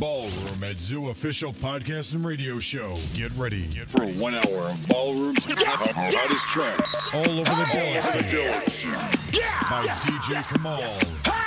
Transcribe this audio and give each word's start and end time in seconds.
Ballroom 0.00 0.64
at 0.64 0.80
Zoo 0.80 1.10
official 1.10 1.52
podcast 1.52 2.14
and 2.14 2.24
radio 2.24 2.58
show. 2.58 2.96
Get 3.12 3.30
ready 3.32 3.66
Get 3.66 3.90
for 3.90 4.06
one 4.06 4.32
hour 4.34 4.68
of 4.68 4.88
Ballroom's 4.88 5.44
hottest 5.44 6.48
tracks 6.48 7.10
all 7.12 7.28
over 7.28 7.42
the 7.42 7.66
village 7.70 8.86
by 9.68 9.86
DJ 10.06 10.42
Kamal. 10.54 11.39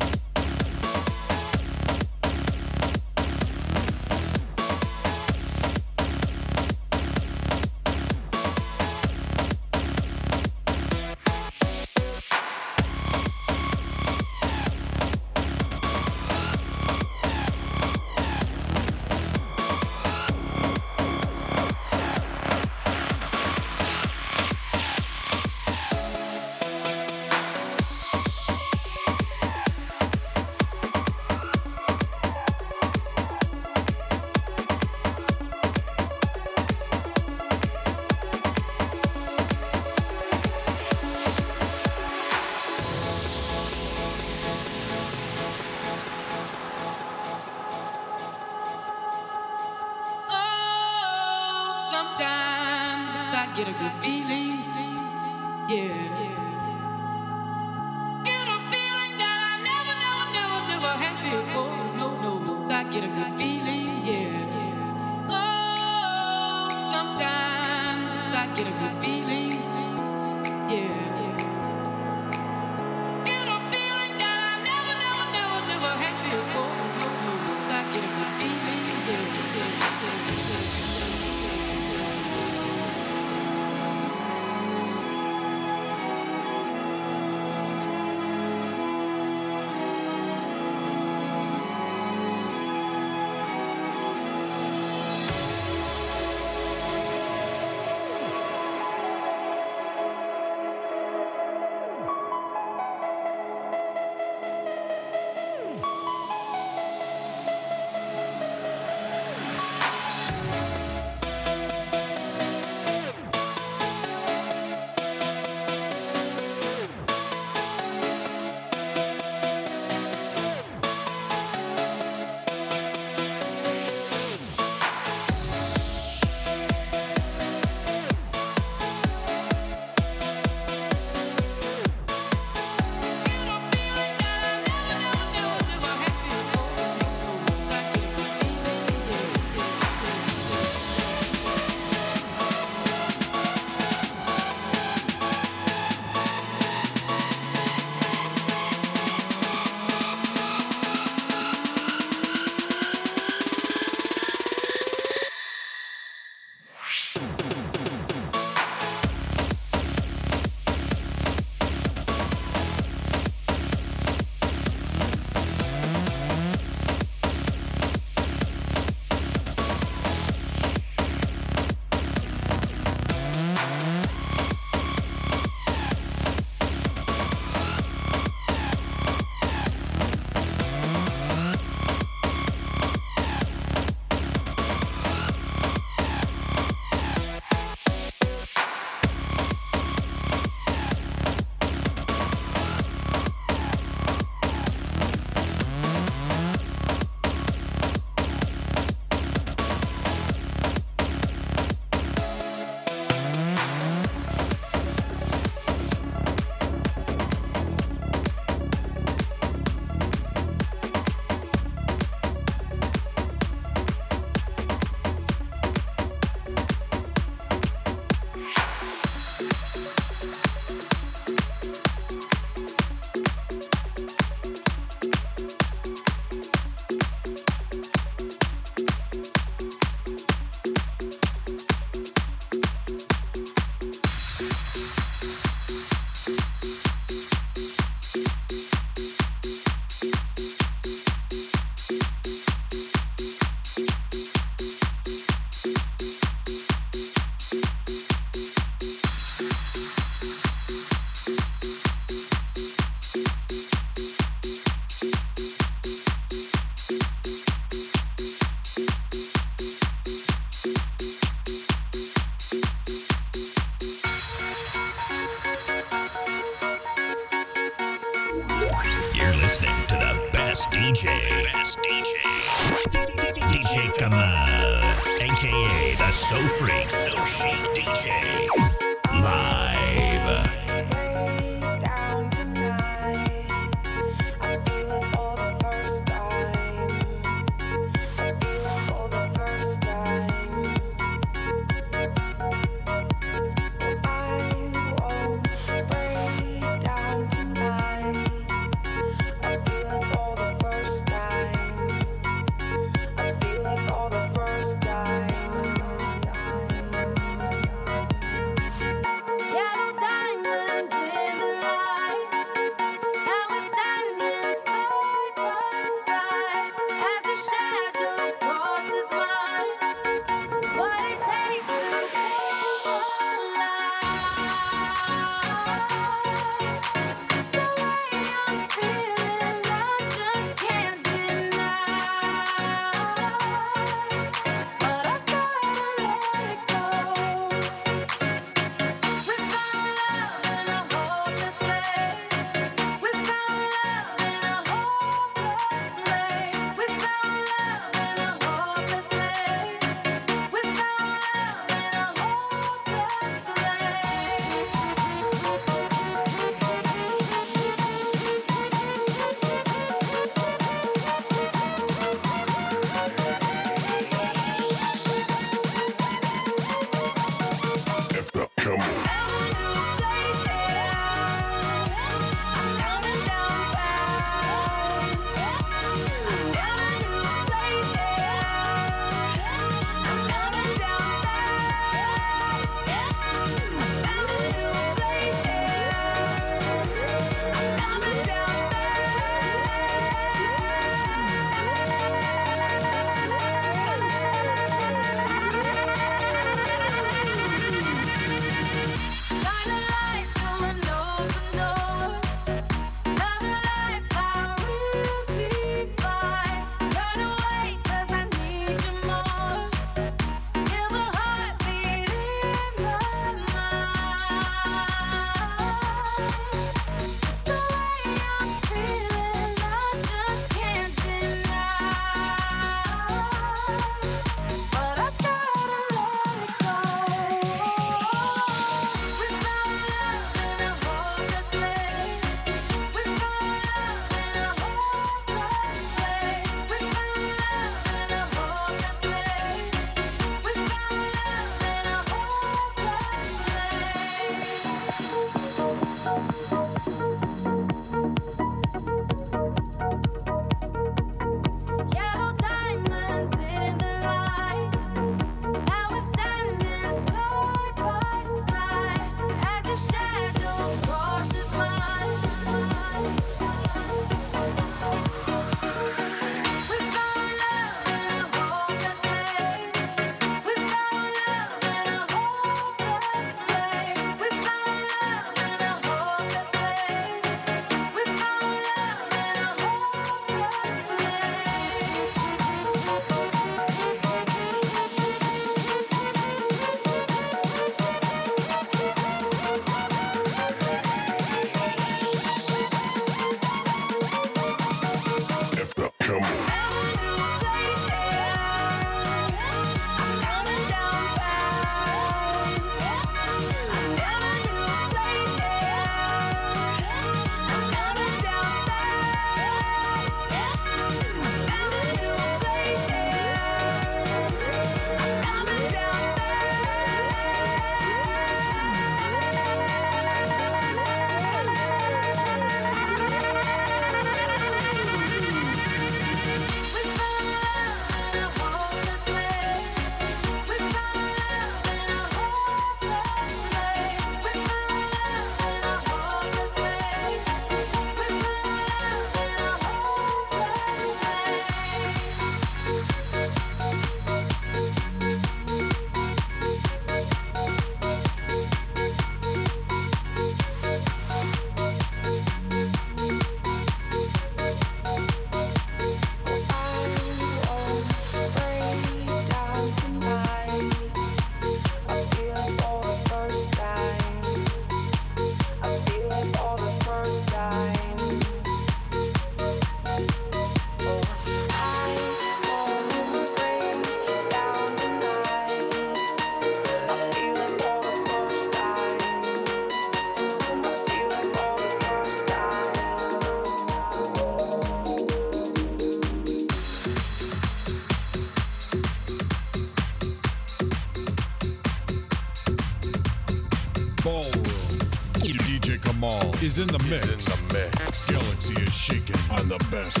mix. 596.91 597.03
in 597.05 597.19
the 597.19 597.53
mix. 597.53 598.11
Galaxy 598.11 598.53
is 598.61 598.73
shaking 598.73 599.15
on 599.31 599.47
the 599.47 599.57
best. 599.71 600.00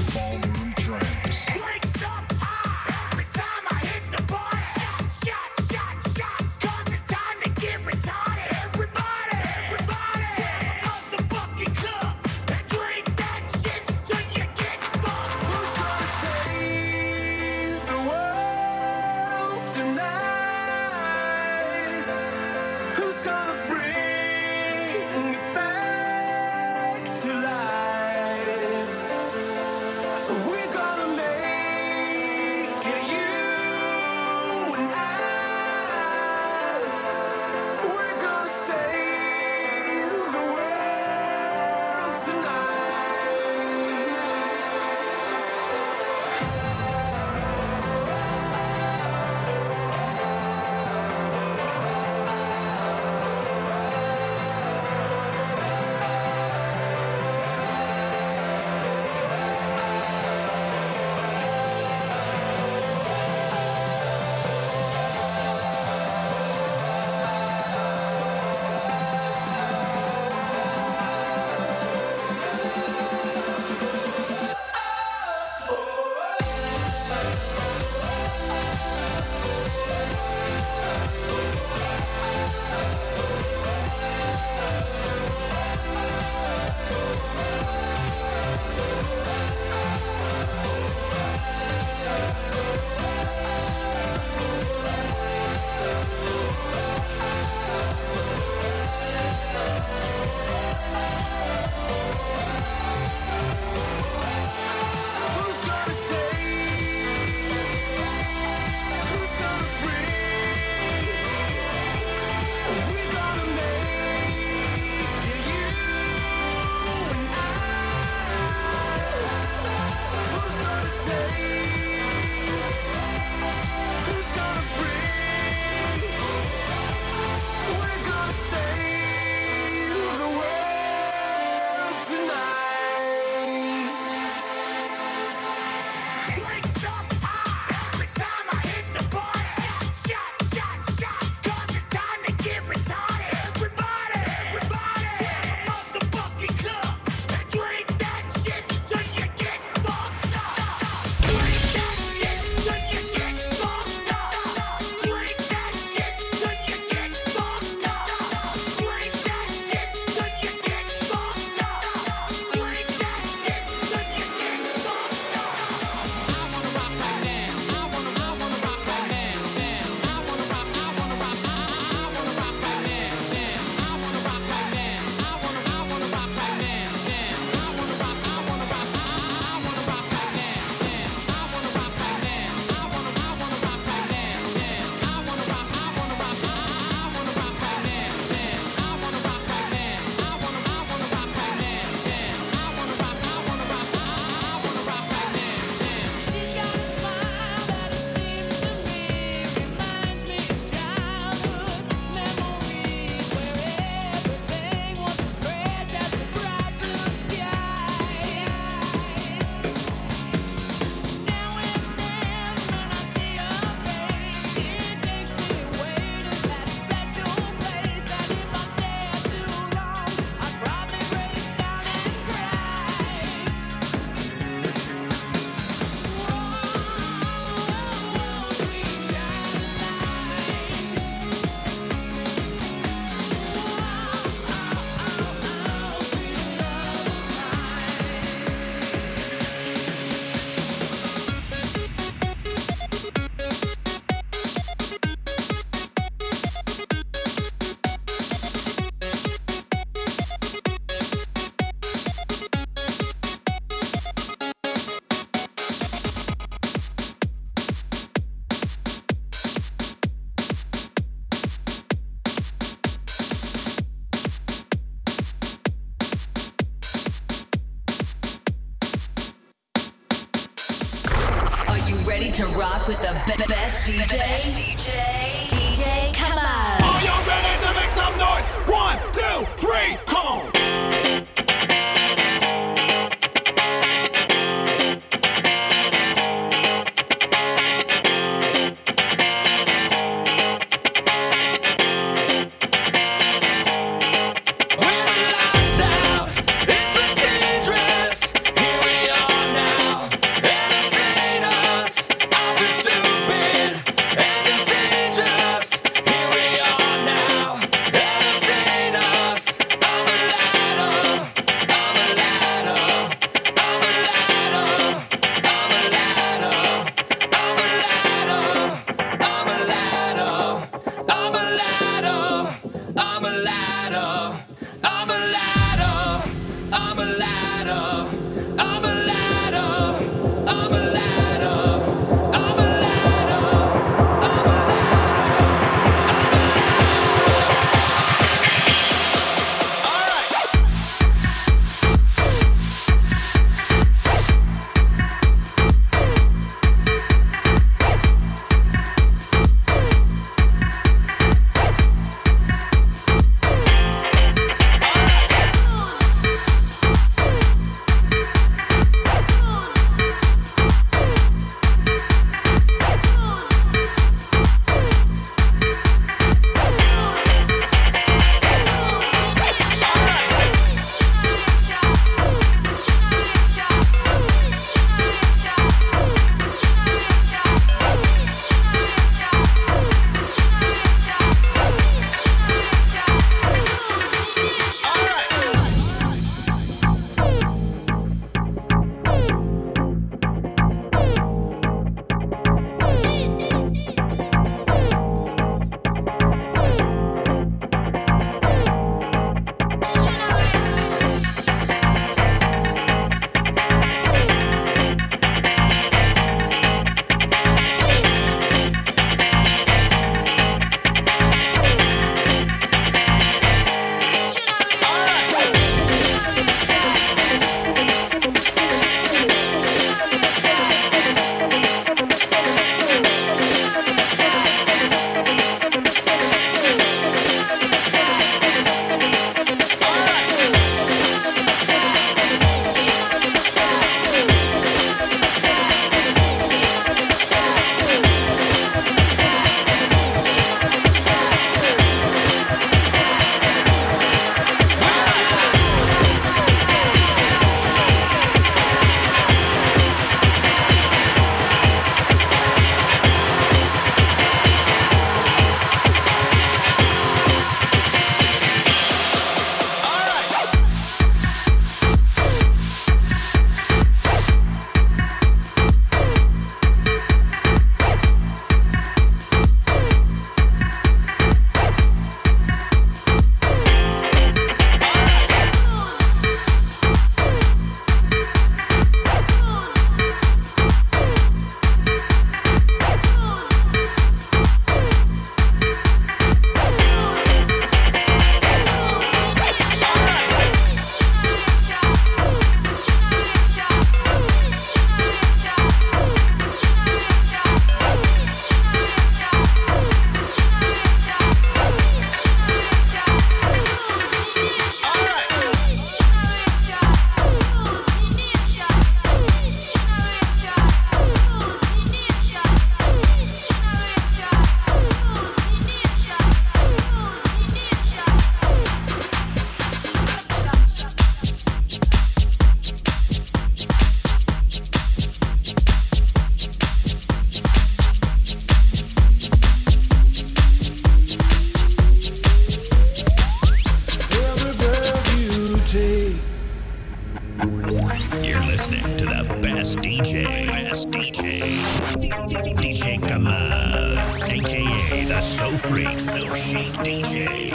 DJ, 546.83 547.51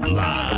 live. 0.00 0.53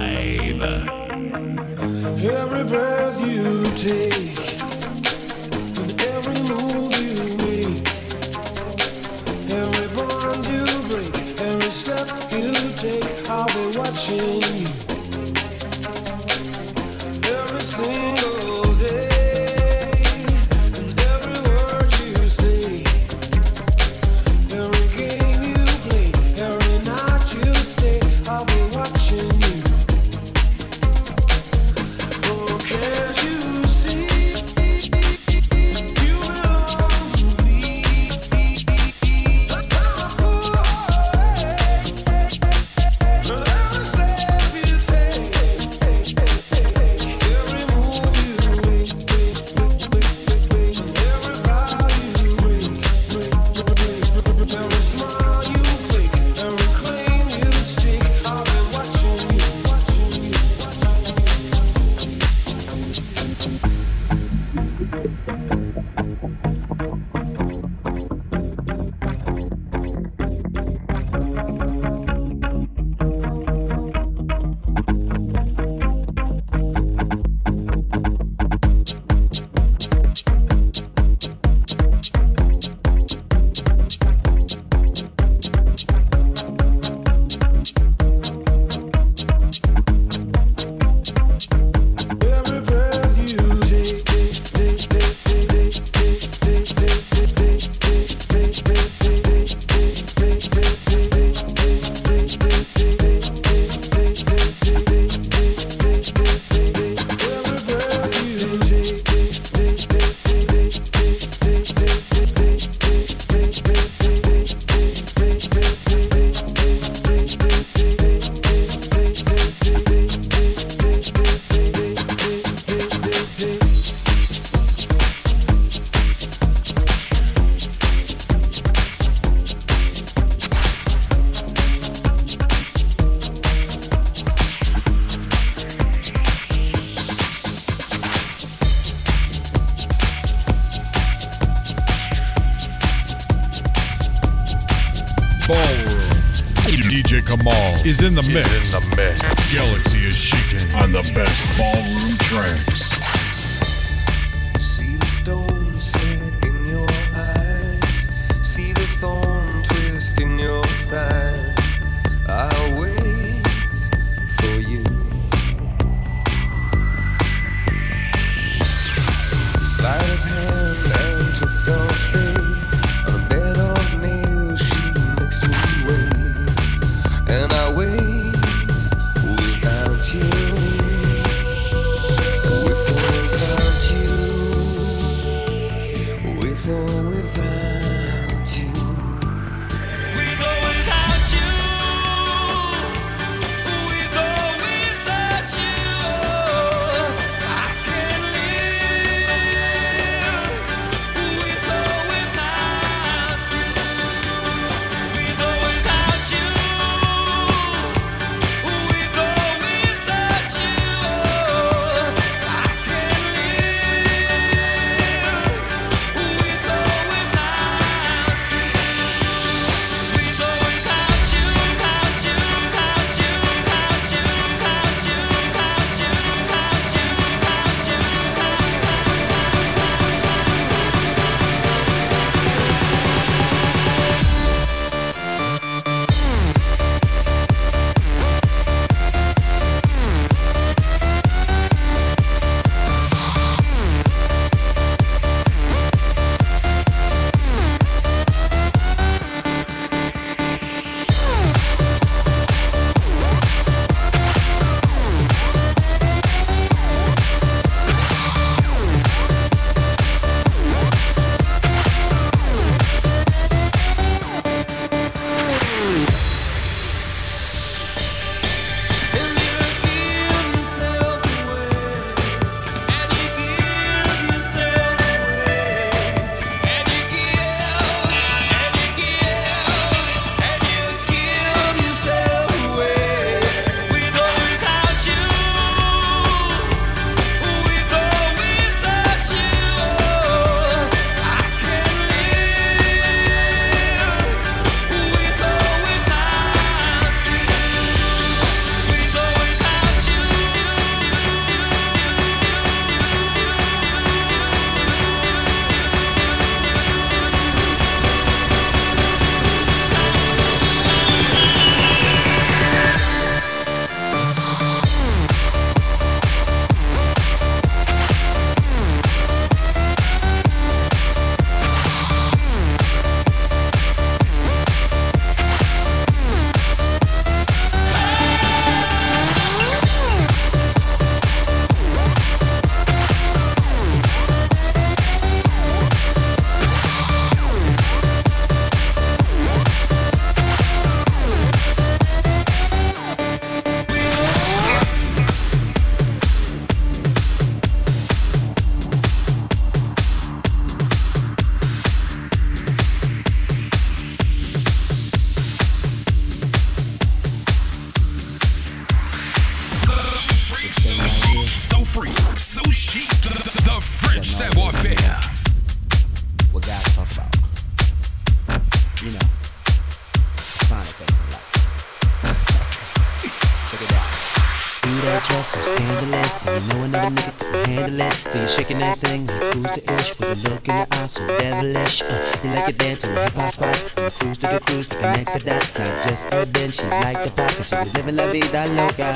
La 388.12 388.27
vida 388.27 388.66
loca. 388.66 389.15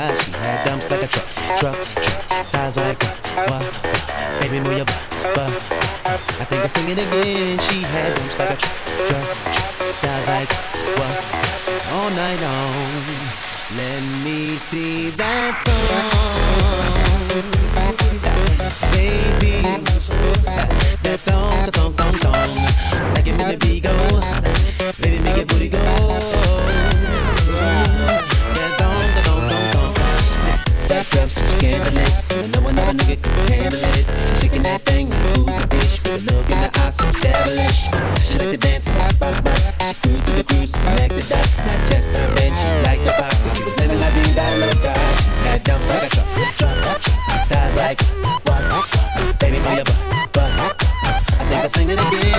I 51.92 51.96
think 52.11 52.29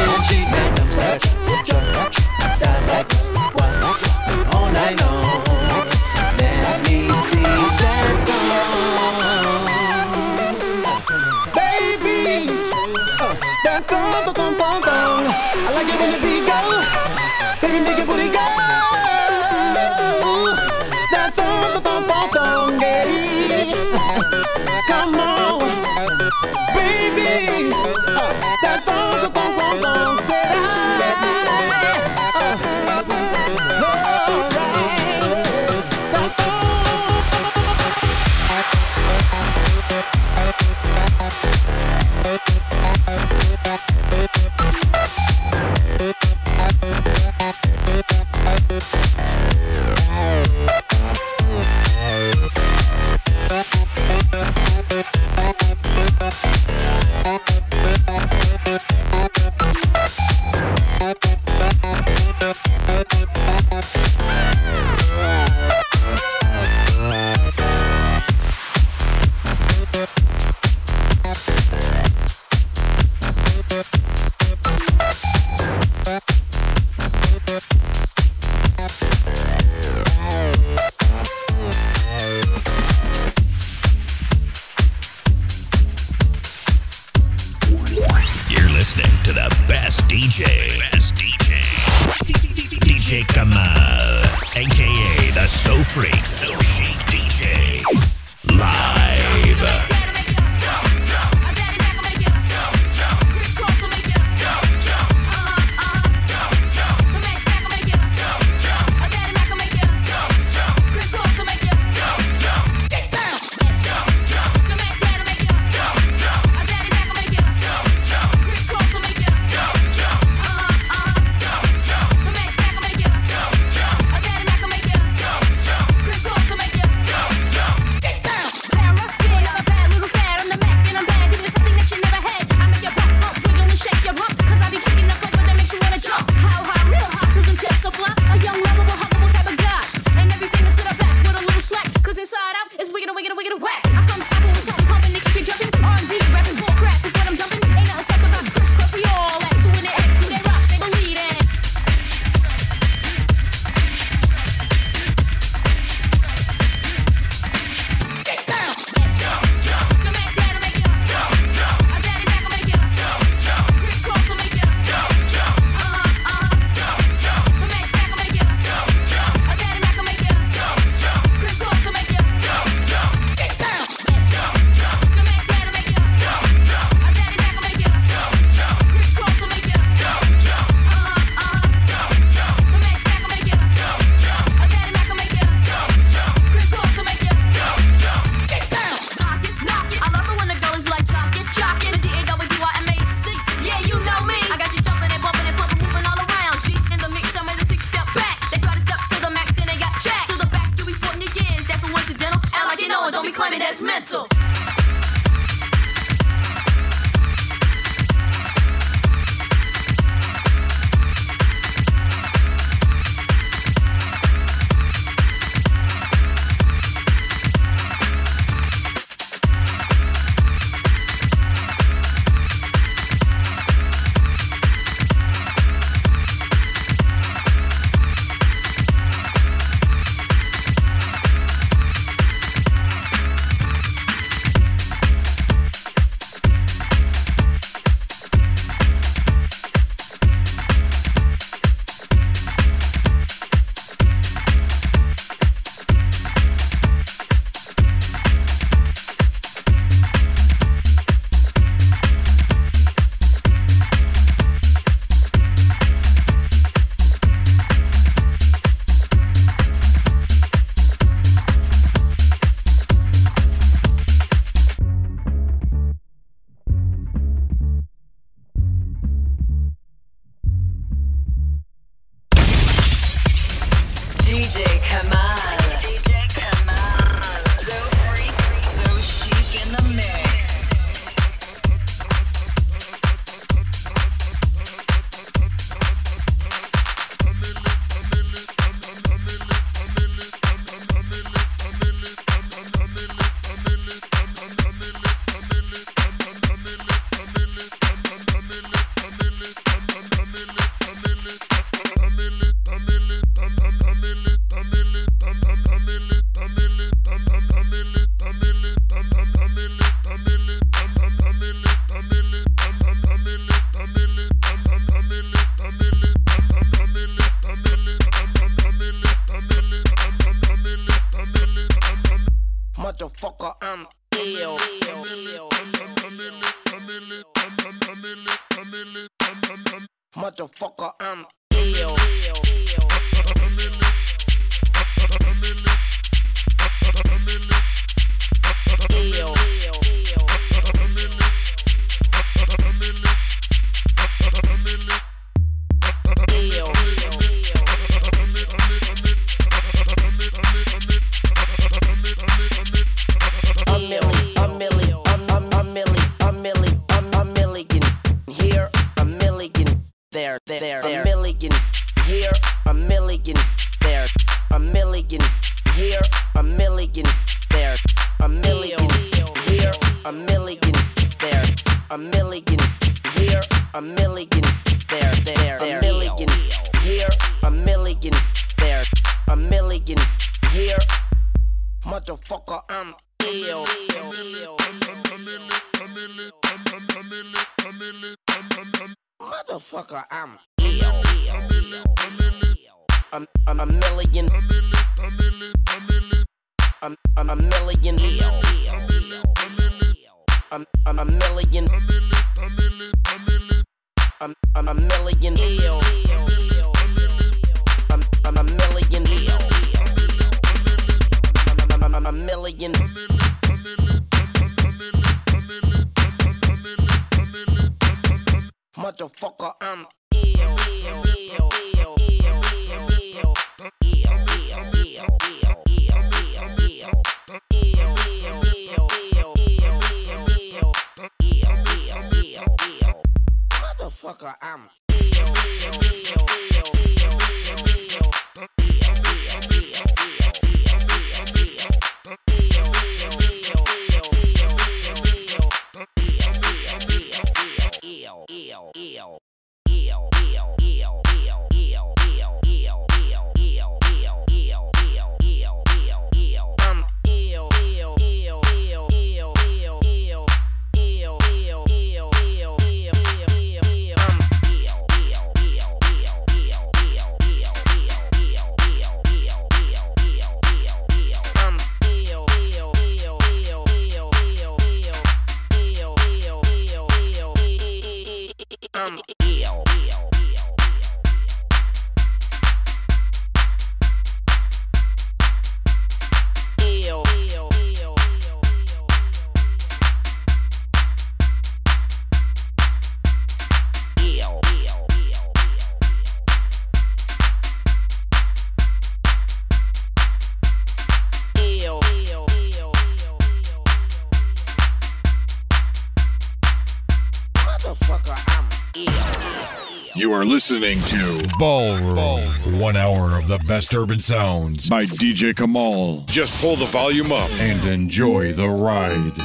are 510.21 510.25
listening 510.25 510.79
to 510.81 511.27
Ballroom. 511.39 511.95
Ballroom. 511.95 512.59
One 512.59 512.77
hour 512.77 513.17
of 513.17 513.27
the 513.27 513.39
best 513.47 513.73
urban 513.73 513.99
sounds 513.99 514.69
by 514.69 514.85
DJ 514.85 515.35
Kamal. 515.35 516.03
Just 516.05 516.39
pull 516.39 516.55
the 516.55 516.65
volume 516.65 517.11
up 517.11 517.31
and 517.39 517.65
enjoy 517.65 518.31
the 518.31 518.47
ride. 518.47 519.17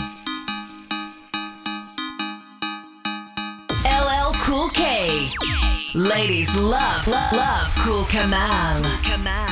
LL 3.84 4.32
Cool 4.40 4.70
K. 4.70 5.28
Ladies 5.94 6.54
love, 6.56 7.06
love, 7.06 7.32
love 7.32 7.74
Cool 7.84 8.04
Kamal. 8.04 8.82
Kamal. 9.02 9.45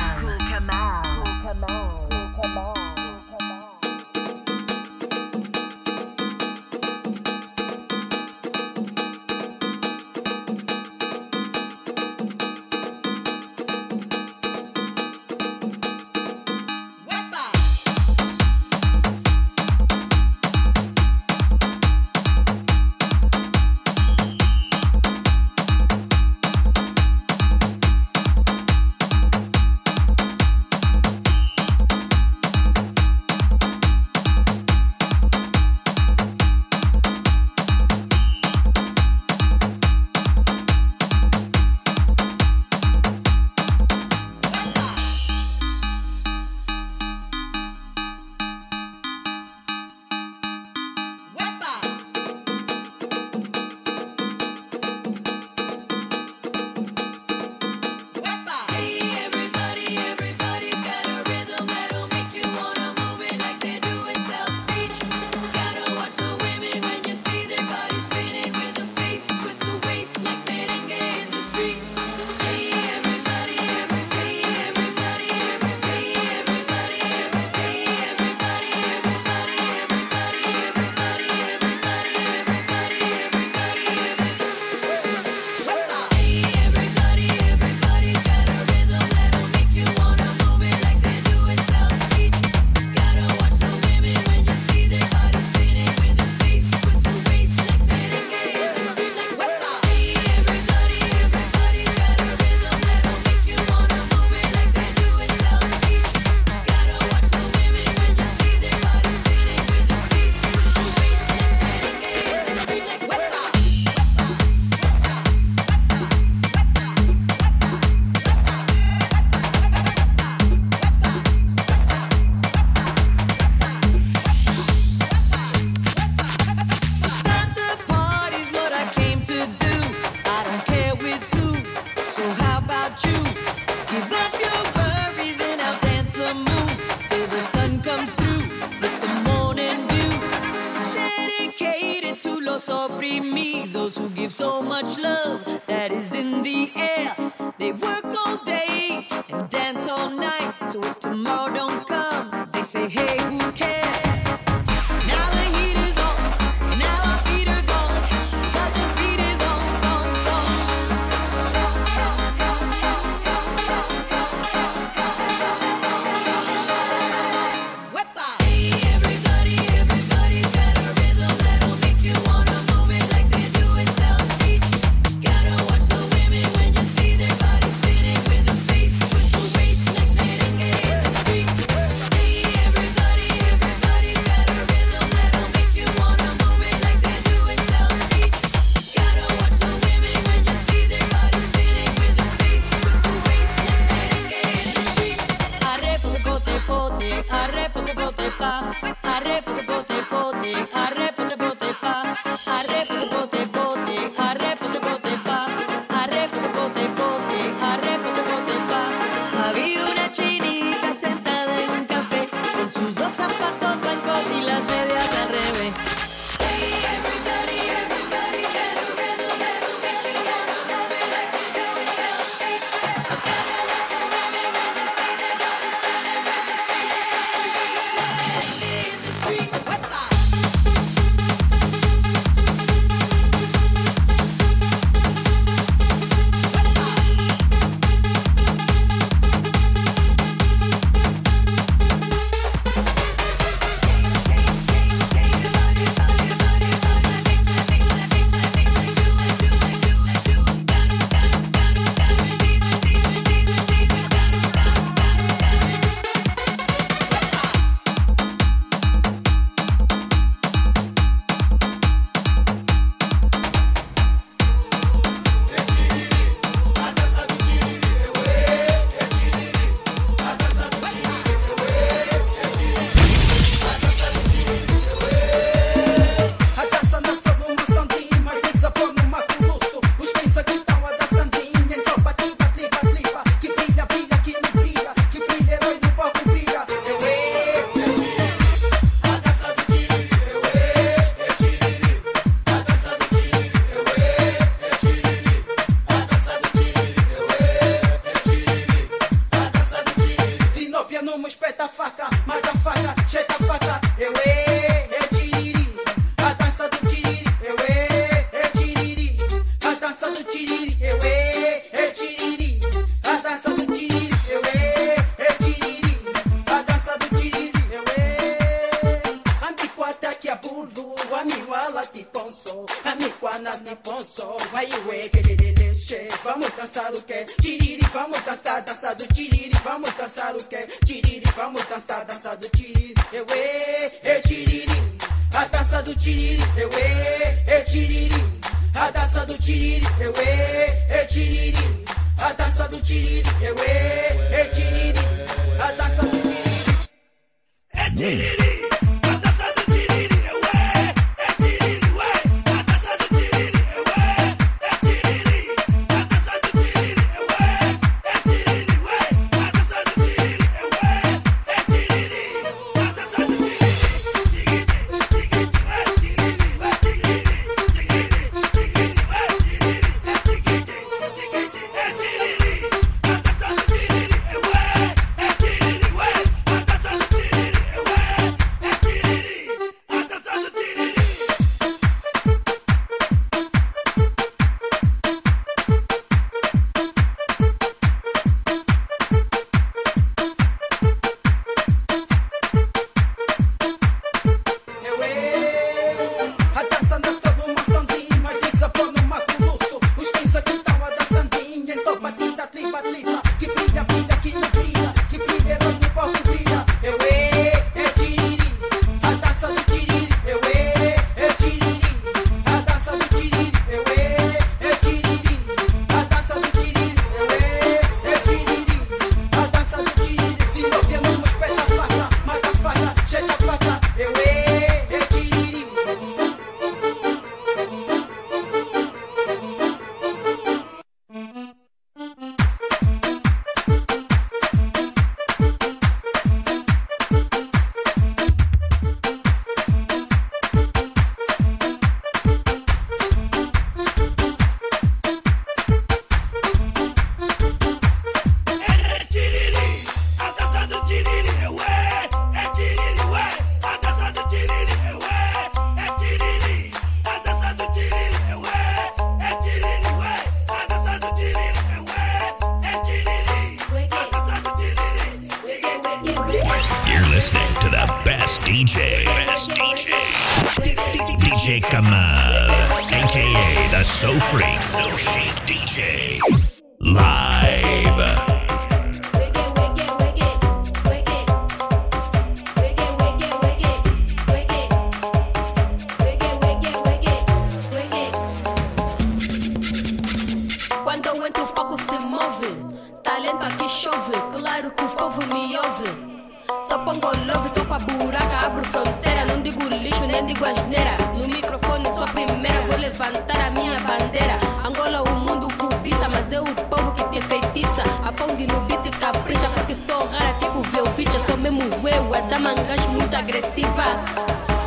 Levantar 502.95 503.47
a 503.47 503.51
minha 503.51 503.77
bandeira. 503.81 504.39
Angola, 504.63 505.03
o 505.03 505.19
mundo 505.19 505.47
cobiça, 505.57 506.07
mas 506.07 506.31
é 506.31 506.39
o 506.39 506.45
povo 506.45 506.91
que 506.93 507.03
te 507.19 507.25
feitiça. 507.25 507.83
A 508.05 508.11
pong 508.13 508.47
no 508.47 508.61
beat 508.61 508.89
capricha, 508.97 509.49
porque 509.49 509.75
sou 509.75 510.07
rara, 510.07 510.33
tipo 510.39 510.61
Velvicha. 510.71 511.19
Sou 511.25 511.37
mesmo 511.37 511.61
eu, 511.61 512.13
a 512.13 512.21
dama 512.21 512.53
gajo 512.53 512.87
muito 512.89 513.13
agressiva. 513.13 513.83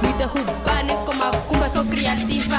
Me 0.03 0.13
derrubar, 0.19 0.85
nem 0.85 0.97
como 1.07 1.25
a 1.25 1.31
cumba, 1.31 1.71
sou 1.71 1.85
criativa. 1.87 2.59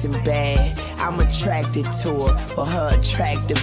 Jackson 0.00 0.24
bad. 0.24 0.80
I'm 0.98 1.20
attracted 1.20 1.84
to 1.84 2.26
her 2.26 2.38
for 2.54 2.64
her 2.64 2.98
attractive. 2.98 3.62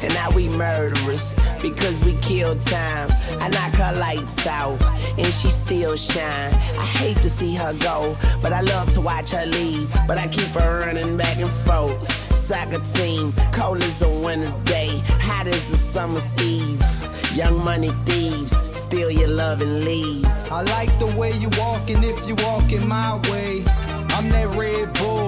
And 0.00 0.14
now 0.14 0.30
we 0.30 0.48
murderers 0.48 1.34
because 1.60 2.02
we 2.04 2.14
kill 2.18 2.58
time. 2.60 3.10
I 3.40 3.48
knock 3.48 3.74
her 3.74 3.98
lights 3.98 4.46
out 4.46 4.80
and 5.18 5.26
she 5.26 5.50
still 5.50 5.96
shine. 5.96 6.54
I 6.54 6.86
hate 6.98 7.16
to 7.18 7.28
see 7.28 7.54
her 7.56 7.74
go, 7.80 8.16
but 8.40 8.52
I 8.52 8.60
love 8.60 8.92
to 8.94 9.00
watch 9.00 9.30
her 9.30 9.44
leave. 9.44 9.92
But 10.06 10.18
I 10.18 10.28
keep 10.28 10.48
her 10.54 10.86
running 10.86 11.16
back 11.16 11.36
and 11.38 11.50
forth. 11.50 12.32
Soccer 12.32 12.80
team, 12.94 13.32
cold 13.52 13.82
as 13.82 14.00
a 14.00 14.08
winter's 14.08 14.56
day, 14.56 15.02
hot 15.20 15.48
as 15.48 15.70
a 15.70 15.76
summer's 15.76 16.32
eve. 16.42 16.82
Young 17.34 17.62
money 17.62 17.90
thieves, 18.06 18.56
steal 18.76 19.10
your 19.10 19.28
love 19.28 19.60
and 19.60 19.84
leave. 19.84 20.24
I 20.50 20.62
like 20.62 20.96
the 20.98 21.14
way 21.18 21.32
you 21.32 21.50
walking 21.58 22.02
if 22.02 22.26
you 22.26 22.36
walking 22.46 22.88
my 22.88 23.20
way. 23.30 23.64
I'm 24.18 24.30
that 24.30 24.56
Red 24.56 24.92
Bull. 24.94 25.27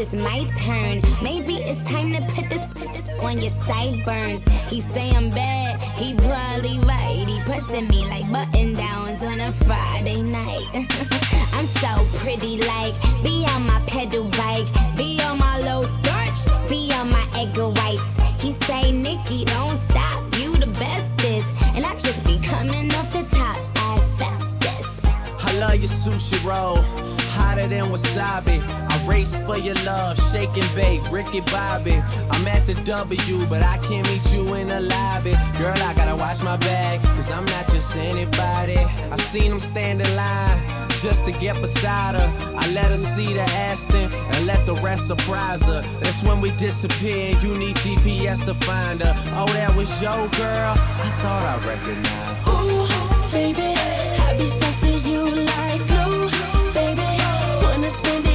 it's 0.00 0.14
my 0.14 0.46
turn. 0.58 1.02
Maybe 1.22 1.56
it's 1.56 1.82
time 1.90 2.12
to 2.14 2.22
put 2.32 2.48
this 2.48 2.64
put 2.74 2.90
this 2.94 3.06
on 3.20 3.38
your 3.38 3.52
sideburns. 3.66 4.42
He 4.70 4.80
say 4.80 5.10
I'm 5.10 5.28
bad. 5.28 5.78
He 6.00 6.14
probably 6.14 6.78
right. 6.80 7.24
He 7.28 7.38
pressing 7.42 7.86
me 7.88 8.06
like 8.08 8.30
button 8.32 8.76
downs 8.76 9.22
on 9.22 9.38
a 9.40 9.52
Friday 9.52 10.22
night. 10.22 10.64
I'm 11.52 11.66
so 11.66 11.92
pretty, 12.18 12.56
like 12.72 12.94
be 13.22 13.44
on 13.54 13.66
my 13.66 13.80
pedal 13.86 14.24
bike, 14.40 14.68
be 14.96 15.20
on 15.24 15.38
my 15.38 15.58
low 15.58 15.82
starch, 15.82 16.38
be 16.68 16.90
on 16.94 17.10
my 17.10 17.26
egg 17.36 17.54
whites. 17.58 18.10
He 18.42 18.52
say, 18.64 18.92
Nikki, 18.92 19.44
don't 19.44 19.78
stop. 19.90 20.24
You 20.38 20.56
the 20.56 20.68
bestest, 20.78 21.48
and 21.74 21.84
I 21.84 21.92
just 21.98 22.24
be 22.24 22.38
coming 22.38 22.90
off 22.94 23.12
the 23.12 23.24
top 23.36 23.49
love 25.60 25.76
your 25.76 25.88
sushi 25.88 26.42
roll, 26.42 26.76
hotter 27.36 27.68
than 27.68 27.84
wasabi. 27.92 28.58
I 28.90 29.06
race 29.06 29.40
for 29.40 29.58
your 29.58 29.74
love, 29.84 30.16
shake 30.32 30.56
and 30.56 30.74
bake, 30.74 31.02
Ricky 31.12 31.42
Bobby. 31.52 32.00
I'm 32.30 32.46
at 32.48 32.66
the 32.66 32.74
W, 32.88 33.46
but 33.46 33.62
I 33.62 33.76
can't 33.84 34.08
meet 34.08 34.32
you 34.32 34.54
in 34.54 34.68
the 34.68 34.80
lobby. 34.80 35.34
Girl, 35.58 35.76
I 35.76 35.92
gotta 35.94 36.16
watch 36.16 36.42
my 36.42 36.56
bag, 36.56 37.02
cause 37.14 37.30
I'm 37.30 37.44
not 37.44 37.68
just 37.68 37.94
anybody. 37.94 38.78
I 39.12 39.16
seen 39.16 39.50
them 39.50 39.60
stand 39.60 40.00
in 40.00 40.16
line 40.16 40.58
just 41.02 41.26
to 41.26 41.32
get 41.32 41.60
beside 41.60 42.14
her. 42.14 42.28
I 42.56 42.66
let 42.72 42.90
her 42.90 42.98
see 42.98 43.34
the 43.34 43.42
Aston 43.68 44.10
and 44.32 44.46
let 44.46 44.64
the 44.64 44.74
rest 44.76 45.08
surprise 45.08 45.62
her. 45.66 45.82
That's 46.00 46.22
when 46.22 46.40
we 46.40 46.52
disappear, 46.52 47.36
you 47.40 47.54
need 47.58 47.76
GPS 47.76 48.46
to 48.46 48.54
find 48.54 49.02
her. 49.02 49.12
Oh, 49.36 49.46
that 49.52 49.76
was 49.76 50.00
your 50.00 50.24
girl? 50.40 50.72
I 51.04 51.08
thought 51.20 51.44
I 51.44 51.68
recognized 51.68 52.29
I 54.40 54.42
be 54.42 54.48
stuck 54.48 54.74
to 54.78 55.10
you 55.10 55.22
like 55.26 55.86
glue, 55.86 56.30
baby. 56.72 57.02
Wanna 57.62 57.90
spend 57.90 58.29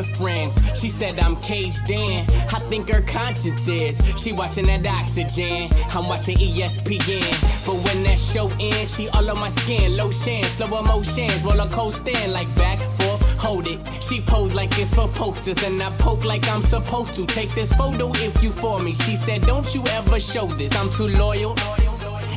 with 0.00 0.16
friends. 0.16 0.54
She 0.80 0.88
said 0.88 1.20
I'm 1.20 1.36
caged 1.36 1.90
in, 1.90 2.24
I 2.56 2.60
think 2.70 2.88
her 2.88 3.02
conscience 3.02 3.68
is. 3.68 4.00
She 4.20 4.32
watching 4.32 4.66
that 4.66 4.86
oxygen, 4.86 5.68
I'm 5.94 6.08
watching 6.08 6.36
ESPN. 6.38 7.30
But 7.66 7.76
when 7.84 8.02
that 8.04 8.18
show 8.18 8.50
ends, 8.58 8.96
she 8.96 9.08
all 9.10 9.30
on 9.30 9.38
my 9.38 9.50
skin, 9.50 9.96
lotion, 9.96 10.42
slow 10.44 10.78
emotions, 10.78 11.42
roller 11.42 11.68
coasting 11.68 12.32
like 12.32 12.52
back, 12.56 12.78
forth, 12.78 13.22
hold 13.38 13.66
it. 13.66 13.78
She 14.02 14.20
pose 14.22 14.54
like 14.54 14.78
it's 14.78 14.94
for 14.94 15.08
posters, 15.08 15.62
and 15.62 15.82
I 15.82 15.90
poke 15.98 16.24
like 16.24 16.48
I'm 16.48 16.62
supposed 16.62 17.14
to. 17.16 17.26
Take 17.26 17.54
this 17.54 17.72
photo 17.74 18.10
if 18.26 18.42
you 18.42 18.50
for 18.50 18.80
me. 18.80 18.94
She 18.94 19.16
said, 19.16 19.42
Don't 19.46 19.74
you 19.74 19.84
ever 19.98 20.18
show 20.18 20.46
this. 20.46 20.74
I'm 20.76 20.90
too 20.90 21.08
loyal 21.08 21.54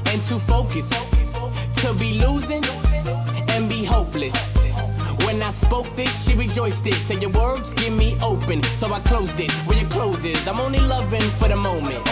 and 0.07 0.21
too 0.23 0.39
focused 0.39 0.93
to 1.81 1.93
be 1.93 2.19
losing 2.19 2.63
and 3.49 3.69
be 3.69 3.83
hopeless. 3.85 4.52
When 5.33 5.41
I 5.41 5.49
spoke 5.49 5.87
this, 5.95 6.13
she 6.23 6.35
rejoiced 6.35 6.85
it. 6.85 6.93
Said 6.93 7.23
your 7.23 7.31
words 7.31 7.73
give 7.73 7.91
me 7.91 8.15
open, 8.21 8.61
so 8.61 8.93
I 8.93 8.99
closed 8.99 9.39
it. 9.39 9.51
Where 9.65 9.75
your 9.75 9.89
close 9.89 10.23
is, 10.23 10.47
I'm 10.47 10.59
only 10.59 10.79
loving 10.79 11.27
for 11.39 11.47
the 11.47 11.55
moment. 11.55 12.07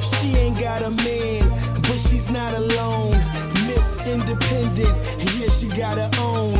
She 0.00 0.36
ain't 0.36 0.56
got 0.60 0.80
a 0.82 0.90
man, 0.90 1.48
but 1.82 1.98
she's 1.98 2.30
not 2.30 2.54
alone. 2.54 3.18
Miss 3.66 3.98
Independent, 4.06 4.94
yeah, 5.34 5.48
she 5.48 5.66
got 5.66 5.98
her 5.98 6.08
own. 6.22 6.54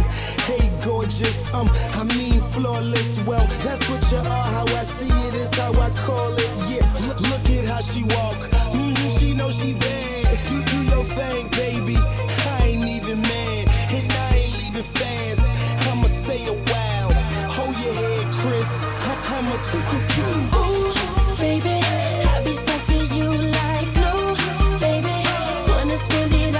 Hey, 0.50 0.68
gorgeous, 0.84 1.46
um, 1.54 1.70
I 1.94 2.02
mean 2.18 2.40
flawless. 2.40 3.20
Well, 3.24 3.46
that's 3.62 3.88
what 3.88 4.02
you 4.10 4.18
are. 4.18 4.48
How 4.50 4.66
I 4.74 4.82
see 4.82 5.14
it 5.28 5.34
is 5.34 5.54
how 5.54 5.72
I 5.74 5.90
call 5.90 6.32
it. 6.34 6.50
Yeah, 6.74 6.82
look, 7.30 7.48
at 7.54 7.66
how 7.66 7.80
she 7.80 8.02
walk. 8.02 8.38
Mhm, 8.74 9.10
she 9.16 9.32
know 9.32 9.52
she 9.52 9.74
bad. 9.74 10.38
Do 10.48 10.60
do 10.60 10.82
your 10.90 11.04
thing, 11.04 11.46
baby. 11.50 11.96
I 12.58 12.66
ain't 12.66 12.84
even 12.84 13.22
mad, 13.22 13.68
and 13.94 14.12
I 14.12 14.36
ain't 14.42 14.58
leaving 14.58 14.82
fast. 14.82 15.53
Stay 16.34 16.46
a 16.46 16.52
while. 16.52 17.12
Hold 17.56 17.76
your 17.84 17.94
head, 17.94 18.26
Chris. 18.40 18.70
I- 19.08 19.20
I'ma 19.36 19.56
take 19.70 19.90
a 19.98 20.00
drink. 20.14 20.54
Ooh, 20.56 21.38
baby, 21.38 21.76
I 22.32 22.42
be 22.44 22.52
stuck 22.52 22.82
to 22.90 22.98
you 23.16 23.28
like 23.58 23.88
glue, 23.94 24.34
baby. 24.80 25.16
Wanna 25.68 25.96
spend 25.96 26.34
it 26.34 26.56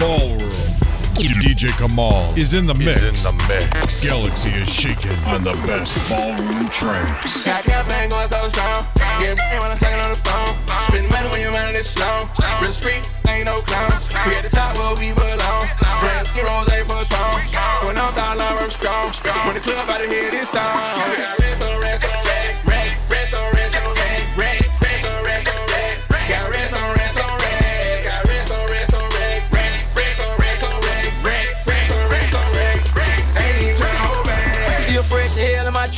Ballroom. 0.00 0.40
DJ 1.20 1.76
Kamal 1.76 2.32
is 2.32 2.54
in 2.54 2.64
the 2.64 2.72
mix. 2.72 3.04
in 3.04 3.12
the 3.20 3.36
mix. 3.44 4.00
Galaxy 4.02 4.48
is 4.48 4.72
shaking 4.72 5.12
on 5.28 5.44
the 5.44 5.52
best 5.68 5.92
ballroom 6.08 6.68
tracks. 6.72 7.44
Got 7.44 7.64
campaign 7.64 8.08
going 8.08 8.26
so 8.26 8.48
strong. 8.48 8.86
Get 9.20 9.36
paid 9.36 9.60
when 9.60 9.70
I'm 9.70 9.76
talking 9.76 10.00
on 10.00 10.10
the 10.10 10.22
phone. 10.24 10.56
Spend 10.88 11.06
money 11.12 11.28
when 11.28 11.40
you're 11.42 11.52
running 11.52 11.74
this 11.74 11.90
slow. 11.90 12.24
Real 12.62 12.72
street, 12.72 13.04
ain't 13.28 13.44
no 13.44 13.60
clown. 13.68 13.92
We 14.24 14.40
at 14.40 14.42
the 14.42 14.48
top 14.48 14.72
where 14.80 14.96
we 14.96 15.12
belong. 15.12 15.68
Brand 16.00 16.24
new 16.32 16.48
rose, 16.48 16.72
ain't 16.72 16.88
for 16.88 17.04
strong. 17.04 17.36
When 17.84 17.98
I'm 18.00 18.14
down, 18.16 18.40
I'm 18.40 18.70
strong. 18.70 19.12
When 19.44 19.54
the 19.54 19.60
club 19.60 19.84
out 19.84 20.00
of 20.00 20.08
here, 20.08 20.30
this 20.30 20.48
song. 20.48 20.64
We 21.12 21.20
got 21.20 21.36
rest 21.36 21.60
on 21.60 21.76
rest 21.76 22.04
on 22.08 22.24
rest. 22.24 22.29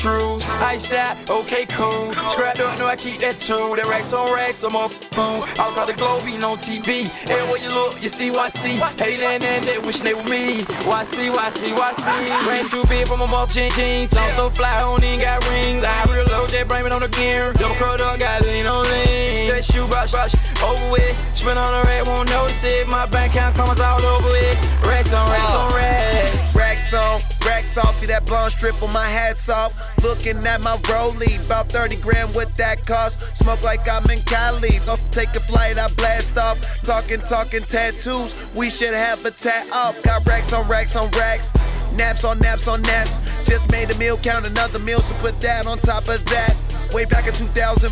My. 0.04 0.38
Ice 0.62 0.92
out, 0.92 1.16
okay, 1.28 1.66
cool. 1.66 2.12
Strapped 2.30 2.60
up, 2.60 2.78
know 2.78 2.86
I 2.86 2.96
keep 2.96 3.20
that 3.20 3.38
too. 3.38 3.74
That 3.76 3.86
racks 3.86 4.12
on 4.12 4.32
racks, 4.32 4.62
I'm 4.64 4.76
up 4.76 4.90
food. 4.90 5.44
All 5.58 5.70
across 5.70 5.86
the 5.86 5.94
globe, 5.94 6.24
eating 6.26 6.44
on 6.44 6.56
TV. 6.58 7.10
And 7.22 7.30
Everywhere 7.30 7.60
you 7.60 7.70
look, 7.70 8.02
you 8.02 8.08
see 8.08 8.30
YC. 8.30 8.80
Hating 8.98 9.42
and 9.42 9.64
they 9.64 9.78
wishing 9.78 10.04
they 10.04 10.14
were 10.14 10.24
me. 10.24 10.62
YC, 10.86 11.30
YC, 11.30 11.74
YC. 11.74 12.46
Ran 12.46 12.68
too 12.68 12.84
big 12.88 13.06
from 13.06 13.20
my 13.20 13.30
muff 13.30 13.52
jean 13.52 13.70
jeans. 13.72 14.14
I'm 14.16 14.30
so 14.32 14.50
fly, 14.50 14.70
I 14.70 14.80
don't 14.80 15.02
even 15.04 15.20
got 15.20 15.38
rings. 15.50 15.84
I 15.84 16.04
real 16.10 16.26
low, 16.26 16.46
J 16.46 16.64
bring 16.64 16.86
it 16.86 16.92
on 16.92 17.02
the 17.02 17.08
gear. 17.08 17.52
Double 17.54 17.74
curled 17.76 18.00
up, 18.00 18.18
got 18.18 18.42
lean 18.42 18.66
on 18.66 18.84
lean. 18.84 19.50
That 19.50 19.64
shoe 19.64 19.86
brush, 19.86 20.10
brush, 20.10 20.34
over 20.62 20.90
with. 20.90 21.14
Spin 21.36 21.58
on 21.58 21.72
the 21.74 21.82
red, 21.86 22.06
won't 22.06 22.28
notice 22.30 22.62
it. 22.64 22.88
My 22.88 23.06
bank 23.06 23.34
account 23.34 23.56
comes 23.56 23.80
all 23.80 24.02
over 24.02 24.30
it. 24.30 24.56
Racks 24.86 25.12
on 25.12 25.28
racks 25.28 25.54
on 25.54 25.74
racks. 25.74 26.51
Racks 26.92 27.42
on, 27.42 27.48
racks 27.48 27.78
off. 27.78 27.94
See 27.96 28.06
that 28.06 28.26
blonde 28.26 28.52
strip 28.52 28.82
on 28.82 28.92
my 28.92 29.06
hats 29.06 29.48
off. 29.48 29.72
Looking 30.02 30.36
at 30.46 30.60
my 30.60 30.76
rollie, 30.88 31.42
about 31.46 31.70
30 31.70 31.96
grand 31.96 32.34
what 32.34 32.54
that 32.56 32.86
cost. 32.86 33.38
Smoke 33.38 33.62
like 33.62 33.88
I'm 33.88 34.08
in 34.10 34.20
Cali. 34.20 34.78
Go 34.84 34.96
take 35.10 35.30
a 35.30 35.40
flight, 35.40 35.78
I 35.78 35.88
blast 35.94 36.36
off. 36.36 36.84
Talking, 36.84 37.20
talking 37.20 37.62
tattoos. 37.62 38.34
We 38.54 38.68
should 38.68 38.92
have 38.92 39.24
a 39.24 39.30
tat 39.30 39.70
off. 39.72 40.02
Got 40.02 40.26
racks 40.26 40.52
on 40.52 40.68
racks 40.68 40.94
on 40.94 41.10
racks. 41.12 41.50
Naps 41.96 42.24
on 42.24 42.38
naps 42.40 42.68
on 42.68 42.82
naps. 42.82 43.18
Just 43.46 43.70
made 43.70 43.90
a 43.90 43.96
meal, 43.96 44.18
count 44.18 44.46
another 44.46 44.78
meal, 44.78 45.00
so 45.00 45.14
put 45.26 45.40
that 45.40 45.66
on 45.66 45.78
top 45.78 46.08
of 46.08 46.22
that. 46.26 46.54
Way 46.92 47.04
back 47.06 47.26
in 47.26 47.32
2004. 47.32 47.88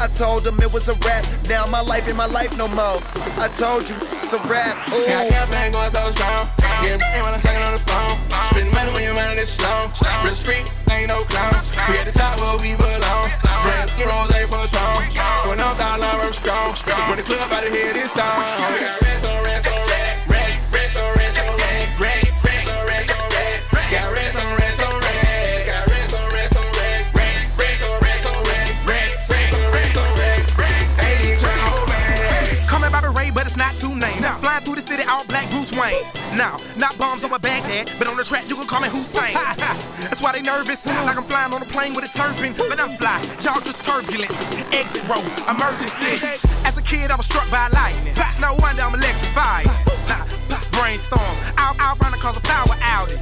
I 0.00 0.08
told 0.16 0.44
them 0.44 0.58
it 0.60 0.72
was 0.72 0.88
a 0.88 0.94
rap. 1.04 1.24
Now 1.48 1.66
my 1.66 1.80
life 1.80 2.08
ain't 2.08 2.16
my 2.16 2.26
life 2.26 2.56
no 2.56 2.68
more. 2.68 2.98
I 3.36 3.48
told 3.56 3.88
you 3.88 3.94
it's 3.96 4.32
a 4.32 4.40
rap. 4.48 4.74
Ooh. 4.90 5.06
Got 5.06 5.28
campaign 5.28 5.72
going 5.72 5.90
so 5.90 6.10
strong. 6.16 6.48
Yeah, 6.82 6.96
when 7.22 7.34
I'm 7.34 7.40
talking 7.40 7.62
on 7.62 7.72
the 7.72 7.84
phone. 7.84 8.16
Spend 8.50 8.72
money 8.72 8.90
when 8.92 9.02
you're 9.04 9.14
running 9.14 9.36
this 9.36 9.52
slow. 9.52 9.88
Real 10.24 10.34
street, 10.34 10.64
ain't 10.90 11.08
no 11.08 11.20
clown. 11.28 11.60
We 11.88 11.98
at 12.00 12.06
the 12.06 12.12
top 12.12 12.40
where 12.40 12.56
we 12.58 12.76
belong. 12.76 13.30
Brand 13.62 13.92
new 13.96 14.08
rolls, 14.08 14.32
ain't 14.34 14.48
for 14.48 14.66
strong. 14.68 15.04
When 15.48 15.60
I'm 15.60 15.76
down, 15.76 16.02
I'm 16.02 16.32
strong. 16.32 16.74
When 17.08 17.18
the 17.18 17.24
club 17.24 17.52
out 17.52 17.66
of 17.66 17.72
here, 17.72 17.92
this 17.92 18.12
song. 18.12 18.40
We 18.72 19.43
all 35.84 35.90
black 35.90 36.00
Bruce 36.00 36.24
Wayne. 36.24 36.36
Now, 36.36 36.56
not 36.76 36.96
bombs 36.98 37.24
on 37.24 37.30
over 37.30 37.38
Baghdad, 37.38 37.90
but 37.98 38.08
on 38.08 38.16
the 38.16 38.24
track 38.24 38.48
you 38.48 38.56
can 38.56 38.66
call 38.66 38.80
me 38.80 38.88
Hussein. 38.88 39.34
That's 39.34 40.20
why 40.20 40.32
they 40.32 40.42
nervous, 40.42 40.84
like 40.86 41.16
I'm 41.16 41.24
flying 41.24 41.52
on 41.52 41.62
a 41.62 41.66
plane 41.66 41.94
with 41.94 42.04
a 42.04 42.12
turbine. 42.16 42.54
But 42.56 42.80
I'm 42.80 42.96
fly, 42.96 43.20
y'all 43.40 43.60
just 43.60 43.84
turbulence. 43.84 44.34
Exit 44.72 45.06
road, 45.08 45.24
emergency. 45.48 46.18
As 46.64 46.76
a 46.76 46.82
kid, 46.82 47.10
I 47.10 47.16
was 47.16 47.26
struck 47.26 47.48
by 47.50 47.68
lightning. 47.68 48.14
It's 48.16 48.40
no 48.40 48.54
wonder 48.58 48.82
I'm 48.82 48.94
electrified. 48.94 49.66
Nah, 50.08 50.24
brainstorm, 50.72 51.36
I'll, 51.56 51.76
I'll 51.78 51.96
run 51.96 52.12
cause 52.24 52.36
a 52.36 52.40
power 52.40 52.74
outage. 52.80 53.20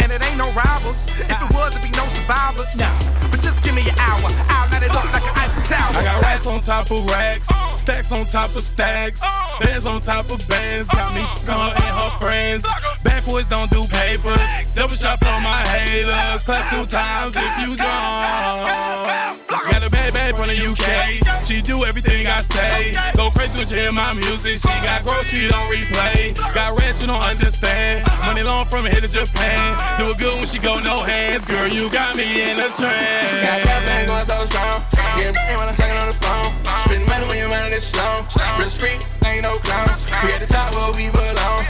And 0.00 0.12
it 0.12 0.22
ain't 0.22 0.36
no 0.38 0.50
rivals. 0.52 0.98
If 1.18 1.30
it 1.30 1.50
was, 1.54 1.74
it'd 1.76 1.82
be 1.82 1.90
no 1.96 2.04
survivors. 2.14 2.68
Just 2.76 3.29
give 3.62 3.74
me 3.74 3.82
an 3.82 3.98
hour. 3.98 4.28
I'll 4.48 4.70
let 4.70 4.82
it 4.82 4.92
look 4.92 5.04
like 5.12 5.22
an 5.22 5.34
Eiffel 5.36 5.62
Tower. 5.64 5.96
I 5.96 6.04
got 6.04 6.22
racks 6.22 6.46
on 6.46 6.60
top 6.60 6.90
of 6.90 7.06
racks, 7.06 7.48
stacks 7.76 8.12
on 8.12 8.26
top 8.26 8.54
of 8.56 8.62
stacks, 8.62 9.22
bands 9.60 9.86
on 9.86 10.00
top 10.00 10.30
of 10.30 10.46
bands. 10.48 10.88
Got 10.88 11.14
me 11.14 11.22
her 11.22 11.72
and 11.74 11.94
her 12.00 12.10
friends. 12.18 12.66
Bad 13.04 13.24
boys 13.24 13.46
don't 13.46 13.70
do 13.70 13.86
papers. 13.86 14.40
Double 14.74 14.94
shot 14.94 15.18
for 15.18 15.36
my 15.42 15.60
haters. 15.68 16.42
Clap 16.42 16.70
two 16.70 16.86
times 16.86 17.34
if 17.36 17.52
you 17.60 17.76
drunk. 17.76 19.40
Got 19.48 19.86
a 19.86 19.90
bad 19.90 20.12
babe 20.14 20.36
from 20.36 20.48
the 20.48 20.56
UK. 20.56 21.44
She 21.44 21.60
do 21.60 21.84
everything 21.84 22.26
I 22.26 22.42
say. 22.42 22.94
Go 23.16 23.30
crazy 23.30 23.58
when 23.58 23.66
she 23.66 23.74
hear 23.74 23.92
my 23.92 24.14
music. 24.14 24.58
She 24.58 24.68
got 24.68 25.02
growth, 25.02 25.26
she 25.26 25.48
don't 25.48 25.68
replay. 25.72 26.34
Got 26.54 26.78
rent, 26.78 26.98
she 26.98 27.06
don't 27.06 27.20
understand. 27.20 28.06
Money 28.24 28.42
long 28.42 28.66
from 28.66 28.86
here 28.86 29.00
to 29.00 29.08
Japan. 29.08 29.98
Do 29.98 30.10
it 30.10 30.18
good 30.18 30.34
when 30.38 30.46
she 30.46 30.58
go 30.58 30.78
no 30.80 31.02
hands. 31.02 31.44
Girl, 31.44 31.68
you 31.68 31.90
got 31.90 32.16
me 32.16 32.50
in 32.50 32.58
a 32.58 32.68
trance. 32.68 33.49
Got 33.50 33.62
campaign 33.62 34.06
going 34.06 34.24
so 34.24 34.46
strong. 34.46 34.84
Yeah, 35.18 35.34
when 35.58 35.66
I'm 35.66 35.74
talking 35.74 35.96
on 35.98 36.06
the 36.06 36.14
phone. 36.22 36.54
Spend 36.86 37.04
money 37.08 37.26
when 37.26 37.36
you're 37.36 37.48
running 37.48 37.72
this 37.72 37.84
slow. 37.84 38.22
Real 38.60 38.70
street, 38.70 39.04
ain't 39.26 39.42
no 39.42 39.56
clown. 39.66 39.90
We 40.22 40.30
at 40.30 40.38
the 40.38 40.46
top 40.46 40.72
where 40.72 40.92
we 40.94 41.10
belong. 41.10 41.66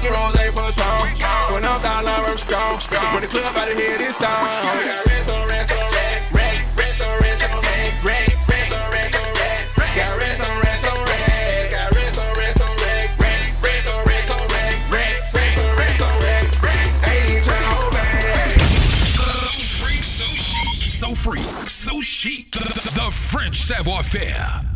New 0.00 0.08
rolls, 0.16 0.40
ain't 0.40 0.54
for 0.54 0.72
strong. 0.72 1.12
When 1.52 1.62
I'm 1.62 1.82
down, 1.82 2.08
I'm 2.08 2.38
strong. 2.38 2.80
When 3.12 3.20
the 3.20 3.28
club 3.28 3.54
out 3.54 3.70
of 3.70 3.76
here, 3.76 3.98
this 3.98 4.16
song. 4.16 5.09
Chic. 22.20 22.50
The 22.50 23.10
French 23.10 23.62
savoir 23.62 24.02
faire. 24.04 24.69